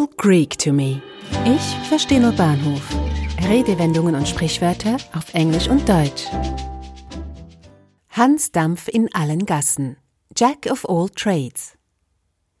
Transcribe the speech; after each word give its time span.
all 0.00 0.08
Greek 0.16 0.56
to 0.58 0.72
me. 0.72 1.02
Ich 1.44 1.88
verstehe 1.88 2.20
nur 2.20 2.32
Bahnhof. 2.32 2.82
Redewendungen 3.48 4.14
und 4.14 4.26
Sprichwörter 4.26 4.96
auf 5.14 5.34
Englisch 5.34 5.68
und 5.68 5.86
Deutsch. 5.86 6.24
Hans 8.10 8.50
Dampf 8.50 8.88
in 8.88 9.12
allen 9.14 9.44
Gassen. 9.44 9.96
Jack 10.34 10.66
of 10.70 10.88
all 10.88 11.08
trades. 11.10 11.76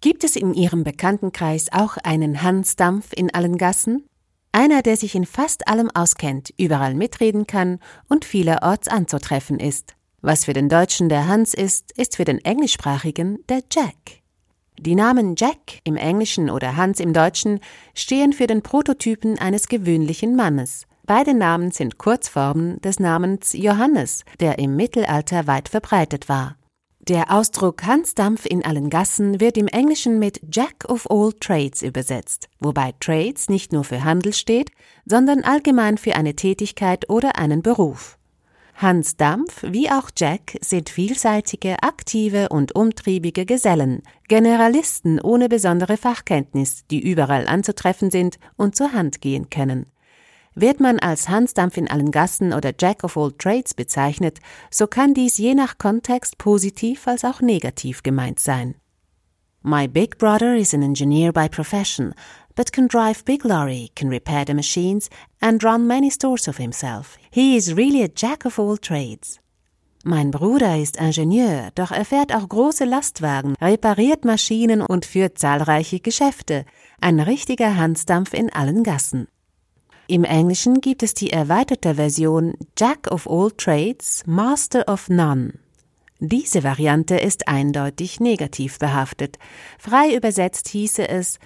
Gibt 0.00 0.24
es 0.24 0.36
in 0.36 0.54
Ihrem 0.54 0.82
Bekanntenkreis 0.82 1.68
auch 1.72 1.98
einen 1.98 2.42
Hans 2.42 2.76
Dampf 2.76 3.12
in 3.14 3.32
allen 3.34 3.58
Gassen? 3.58 4.06
Einer, 4.52 4.80
der 4.80 4.96
sich 4.96 5.14
in 5.14 5.26
fast 5.26 5.68
allem 5.68 5.90
auskennt, 5.92 6.54
überall 6.56 6.94
mitreden 6.94 7.46
kann 7.46 7.80
und 8.08 8.24
vielerorts 8.24 8.88
anzutreffen 8.88 9.60
ist. 9.60 9.94
Was 10.22 10.46
für 10.46 10.54
den 10.54 10.70
Deutschen 10.70 11.10
der 11.10 11.28
Hans 11.28 11.52
ist, 11.52 11.92
ist 11.98 12.16
für 12.16 12.24
den 12.24 12.42
Englischsprachigen 12.42 13.38
der 13.48 13.62
Jack. 13.70 14.25
Die 14.78 14.94
Namen 14.94 15.36
Jack 15.36 15.80
im 15.84 15.96
Englischen 15.96 16.50
oder 16.50 16.76
Hans 16.76 17.00
im 17.00 17.12
Deutschen 17.12 17.60
stehen 17.94 18.32
für 18.32 18.46
den 18.46 18.62
Prototypen 18.62 19.38
eines 19.38 19.68
gewöhnlichen 19.68 20.36
Mannes. 20.36 20.86
Beide 21.06 21.34
Namen 21.34 21.70
sind 21.70 21.98
Kurzformen 21.98 22.80
des 22.82 23.00
Namens 23.00 23.52
Johannes, 23.54 24.24
der 24.38 24.58
im 24.58 24.76
Mittelalter 24.76 25.46
weit 25.46 25.68
verbreitet 25.68 26.28
war. 26.28 26.56
Der 27.08 27.30
Ausdruck 27.30 27.84
Hansdampf 27.84 28.44
in 28.44 28.64
allen 28.64 28.90
Gassen 28.90 29.40
wird 29.40 29.56
im 29.56 29.68
Englischen 29.68 30.18
mit 30.18 30.40
Jack 30.50 30.84
of 30.88 31.08
all 31.08 31.32
Trades 31.32 31.82
übersetzt, 31.82 32.48
wobei 32.58 32.92
Trades 32.98 33.48
nicht 33.48 33.72
nur 33.72 33.84
für 33.84 34.02
Handel 34.02 34.32
steht, 34.32 34.72
sondern 35.04 35.44
allgemein 35.44 35.98
für 35.98 36.16
eine 36.16 36.34
Tätigkeit 36.34 37.08
oder 37.08 37.38
einen 37.38 37.62
Beruf. 37.62 38.18
Hans 38.78 39.16
Dampf 39.16 39.62
wie 39.62 39.90
auch 39.90 40.10
Jack 40.14 40.58
sind 40.60 40.90
vielseitige, 40.90 41.82
aktive 41.82 42.50
und 42.50 42.74
umtriebige 42.74 43.46
Gesellen, 43.46 44.02
Generalisten 44.28 45.18
ohne 45.18 45.48
besondere 45.48 45.96
Fachkenntnis, 45.96 46.84
die 46.90 47.00
überall 47.00 47.48
anzutreffen 47.48 48.10
sind 48.10 48.38
und 48.56 48.76
zur 48.76 48.92
Hand 48.92 49.22
gehen 49.22 49.48
können. 49.48 49.86
Wird 50.54 50.80
man 50.80 50.98
als 50.98 51.30
Hans 51.30 51.54
Dampf 51.54 51.78
in 51.78 51.88
allen 51.90 52.10
Gassen 52.10 52.52
oder 52.52 52.74
Jack 52.78 53.02
of 53.02 53.16
all 53.16 53.32
Trades 53.32 53.72
bezeichnet, 53.72 54.40
so 54.70 54.86
kann 54.86 55.14
dies 55.14 55.38
je 55.38 55.54
nach 55.54 55.78
Kontext 55.78 56.36
positiv 56.36 57.08
als 57.08 57.24
auch 57.24 57.40
negativ 57.40 58.02
gemeint 58.02 58.40
sein. 58.40 58.74
My 59.62 59.88
big 59.88 60.18
brother 60.18 60.54
is 60.54 60.74
an 60.74 60.82
engineer 60.82 61.32
by 61.32 61.48
profession, 61.48 62.14
but 62.56 62.72
can 62.72 62.88
drive 62.88 63.24
big 63.24 63.44
lorry, 63.44 63.90
can 63.94 64.08
repair 64.08 64.44
the 64.44 64.54
machines, 64.54 65.08
and 65.40 65.62
run 65.62 65.86
many 65.86 66.10
stores 66.10 66.48
of 66.48 66.56
himself. 66.56 67.16
He 67.30 67.56
is 67.56 67.76
really 67.76 68.02
a 68.02 68.08
jack 68.08 68.44
of 68.44 68.58
all 68.58 68.76
trades. 68.78 69.38
Mein 70.04 70.30
Bruder 70.30 70.78
ist 70.78 70.98
Ingenieur, 70.98 71.70
doch 71.74 71.90
er 71.90 72.04
fährt 72.04 72.32
auch 72.32 72.48
große 72.48 72.84
Lastwagen, 72.84 73.54
repariert 73.60 74.24
Maschinen 74.24 74.80
und 74.80 75.04
führt 75.04 75.38
zahlreiche 75.38 75.98
Geschäfte. 75.98 76.64
Ein 77.00 77.18
richtiger 77.18 77.76
Hansdampf 77.76 78.32
in 78.32 78.52
allen 78.52 78.84
Gassen. 78.84 79.26
Im 80.06 80.22
Englischen 80.22 80.80
gibt 80.80 81.02
es 81.02 81.14
die 81.14 81.30
erweiterte 81.30 81.96
Version 81.96 82.54
Jack 82.78 83.10
of 83.10 83.28
all 83.28 83.50
trades, 83.50 84.22
Master 84.26 84.84
of 84.86 85.08
none. 85.08 85.54
Diese 86.20 86.62
Variante 86.62 87.16
ist 87.16 87.48
eindeutig 87.48 88.20
negativ 88.20 88.78
behaftet. 88.78 89.38
Frei 89.76 90.14
übersetzt 90.14 90.68
hieße 90.68 91.08
es 91.08 91.40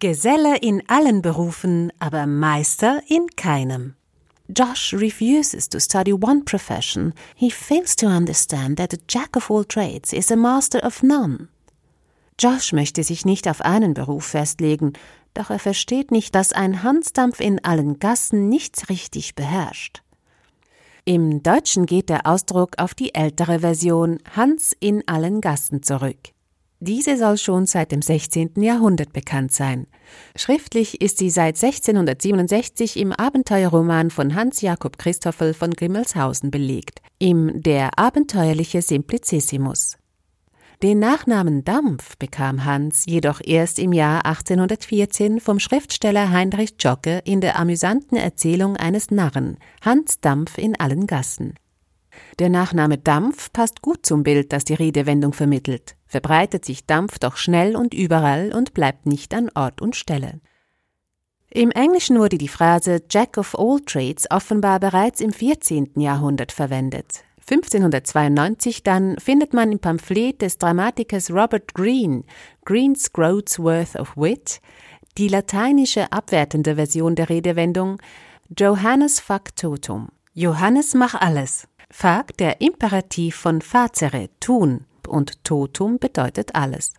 Geselle 0.00 0.58
in 0.58 0.80
allen 0.86 1.22
Berufen, 1.22 1.92
aber 1.98 2.26
Meister 2.26 3.02
in 3.08 3.26
keinem. 3.34 3.96
Josh 4.48 4.94
refuses 4.94 5.68
to 5.68 5.80
study 5.80 6.12
one 6.12 6.44
profession. 6.44 7.12
He 7.34 7.50
fails 7.50 7.96
to 7.96 8.06
understand 8.06 8.76
that 8.78 8.94
a 8.94 8.98
jack 9.08 9.36
of 9.36 9.50
all 9.50 9.64
trades 9.64 10.12
is 10.12 10.30
a 10.30 10.36
master 10.36 10.80
of 10.84 11.02
none. 11.02 11.48
Josh 12.38 12.72
möchte 12.72 13.02
sich 13.02 13.24
nicht 13.24 13.48
auf 13.48 13.60
einen 13.60 13.94
Beruf 13.94 14.26
festlegen, 14.26 14.92
doch 15.34 15.50
er 15.50 15.58
versteht 15.58 16.12
nicht, 16.12 16.32
dass 16.36 16.52
ein 16.52 16.84
Hansdampf 16.84 17.40
in 17.40 17.64
allen 17.64 17.98
Gassen 17.98 18.48
nichts 18.48 18.88
richtig 18.88 19.34
beherrscht. 19.34 20.02
Im 21.04 21.42
Deutschen 21.42 21.86
geht 21.86 22.08
der 22.08 22.24
Ausdruck 22.24 22.78
auf 22.78 22.94
die 22.94 23.16
ältere 23.16 23.60
Version 23.60 24.18
Hans 24.36 24.76
in 24.78 25.02
allen 25.08 25.40
Gassen 25.40 25.82
zurück. 25.82 26.18
Diese 26.80 27.16
soll 27.16 27.38
schon 27.38 27.66
seit 27.66 27.90
dem 27.90 28.02
16. 28.02 28.52
Jahrhundert 28.62 29.12
bekannt 29.12 29.50
sein. 29.50 29.88
Schriftlich 30.36 31.00
ist 31.00 31.18
sie 31.18 31.28
seit 31.28 31.56
1667 31.56 32.96
im 32.96 33.12
Abenteuerroman 33.12 34.10
von 34.10 34.36
Hans 34.36 34.60
Jakob 34.60 34.96
Christoffel 34.96 35.54
von 35.54 35.72
Grimmelshausen 35.72 36.52
belegt, 36.52 37.00
im 37.18 37.62
Der 37.62 37.98
abenteuerliche 37.98 38.80
Simplicissimus. 38.80 39.96
Den 40.80 41.00
Nachnamen 41.00 41.64
Dampf 41.64 42.16
bekam 42.16 42.64
Hans 42.64 43.06
jedoch 43.06 43.40
erst 43.44 43.80
im 43.80 43.92
Jahr 43.92 44.24
1814 44.24 45.40
vom 45.40 45.58
Schriftsteller 45.58 46.30
Heinrich 46.30 46.74
Jocke 46.78 47.20
in 47.24 47.40
der 47.40 47.58
amüsanten 47.58 48.16
Erzählung 48.16 48.76
eines 48.76 49.10
Narren 49.10 49.58
Hans 49.82 50.20
Dampf 50.20 50.56
in 50.56 50.78
allen 50.78 51.08
Gassen. 51.08 51.54
Der 52.38 52.50
Nachname 52.50 52.98
Dampf 52.98 53.52
passt 53.52 53.82
gut 53.82 54.06
zum 54.06 54.22
Bild, 54.22 54.52
das 54.52 54.64
die 54.64 54.74
Redewendung 54.74 55.32
vermittelt. 55.32 55.97
Verbreitet 56.08 56.64
sich 56.64 56.86
Dampf 56.86 57.18
doch 57.18 57.36
schnell 57.36 57.76
und 57.76 57.94
überall 57.94 58.52
und 58.54 58.74
bleibt 58.74 59.06
nicht 59.06 59.34
an 59.34 59.50
Ort 59.54 59.80
und 59.82 59.94
Stelle. 59.94 60.40
Im 61.50 61.70
Englischen 61.70 62.18
wurde 62.18 62.38
die 62.38 62.48
Phrase 62.48 63.02
Jack 63.08 63.38
of 63.38 63.54
all 63.58 63.80
trades 63.80 64.26
offenbar 64.30 64.80
bereits 64.80 65.20
im 65.20 65.32
14. 65.32 65.92
Jahrhundert 65.96 66.52
verwendet. 66.52 67.24
1592 67.50 68.82
dann 68.82 69.16
findet 69.18 69.54
man 69.54 69.72
im 69.72 69.78
Pamphlet 69.78 70.42
des 70.42 70.58
Dramatikers 70.58 71.30
Robert 71.30 71.74
Greene, 71.74 72.24
Green's 72.66 73.12
Groats 73.12 73.58
Worth 73.58 73.96
of 73.96 74.14
Wit, 74.16 74.60
die 75.16 75.28
lateinische 75.28 76.12
abwertende 76.12 76.74
Version 76.74 77.14
der 77.14 77.30
Redewendung 77.30 77.98
Johannes 78.58 79.20
factotum. 79.20 80.08
Johannes 80.34 80.94
mach 80.94 81.14
alles. 81.14 81.66
Fag 81.90 82.36
der 82.36 82.60
Imperativ 82.60 83.36
von 83.36 83.62
facere, 83.62 84.28
tun, 84.40 84.84
und 85.08 85.44
totum 85.44 85.98
bedeutet 85.98 86.54
alles. 86.54 86.92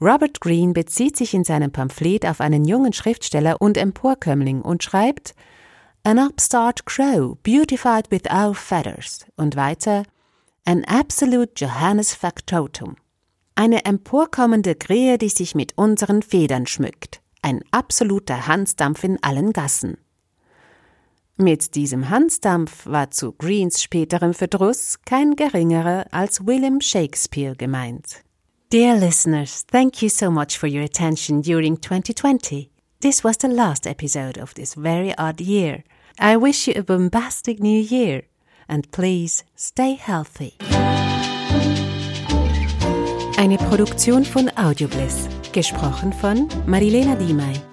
Robert 0.00 0.40
Greene 0.40 0.72
bezieht 0.72 1.16
sich 1.16 1.34
in 1.34 1.42
seinem 1.42 1.72
Pamphlet 1.72 2.24
auf 2.24 2.40
einen 2.40 2.64
jungen 2.64 2.92
Schriftsteller 2.92 3.60
und 3.60 3.76
Emporkömmling 3.76 4.62
und 4.62 4.84
schreibt 4.84 5.34
An 6.04 6.18
upstart 6.18 6.86
crow, 6.86 7.36
beautified 7.42 8.10
with 8.10 8.22
our 8.32 8.54
feathers 8.54 9.26
und 9.36 9.56
weiter 9.56 10.04
An 10.64 10.84
absolute 10.84 11.52
Johannes 11.56 12.14
Factotum. 12.14 12.96
Eine 13.56 13.84
emporkommende 13.84 14.76
Krähe, 14.76 15.18
die 15.18 15.30
sich 15.30 15.56
mit 15.56 15.76
unseren 15.76 16.22
Federn 16.22 16.68
schmückt. 16.68 17.20
Ein 17.42 17.64
absoluter 17.72 18.46
Hansdampf 18.46 19.02
in 19.02 19.20
allen 19.22 19.52
Gassen. 19.52 19.96
Mit 21.40 21.76
diesem 21.76 22.10
Hansdampf 22.10 22.84
war 22.86 23.12
zu 23.12 23.30
Greens 23.30 23.80
späterem 23.80 24.34
Verdruss 24.34 24.98
kein 25.04 25.36
geringerer 25.36 26.06
als 26.10 26.44
William 26.44 26.80
Shakespeare 26.80 27.54
gemeint. 27.54 28.24
Dear 28.72 28.96
listeners, 28.96 29.64
thank 29.70 30.02
you 30.02 30.08
so 30.08 30.32
much 30.32 30.58
for 30.58 30.68
your 30.68 30.82
attention 30.82 31.40
during 31.40 31.80
2020. 31.80 32.70
This 33.00 33.22
was 33.22 33.38
the 33.38 33.46
last 33.46 33.86
episode 33.86 34.36
of 34.42 34.54
this 34.54 34.74
very 34.74 35.14
odd 35.16 35.40
year. 35.40 35.84
I 36.18 36.36
wish 36.36 36.66
you 36.66 36.74
a 36.76 36.82
bombastic 36.82 37.60
new 37.60 37.80
year 37.80 38.24
and 38.66 38.90
please 38.90 39.44
stay 39.54 39.94
healthy. 39.94 40.54
Eine 43.36 43.58
Produktion 43.58 44.24
von 44.24 44.50
Audiobliss, 44.56 45.28
gesprochen 45.52 46.12
von 46.12 46.48
Marilena 46.66 47.14
Diemey. 47.14 47.67